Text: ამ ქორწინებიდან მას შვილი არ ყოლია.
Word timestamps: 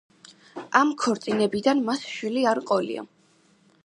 ამ 0.79 0.93
ქორწინებიდან 1.03 1.83
მას 1.89 2.07
შვილი 2.13 2.43
არ 2.53 2.63
ყოლია. 2.71 3.05